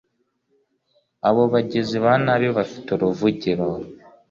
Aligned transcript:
abo 1.27 1.41
bagizi 1.53 1.95
ba 2.03 2.13
nabi, 2.23 2.47
bafite 2.57 2.87
uruvugiro 2.91 3.65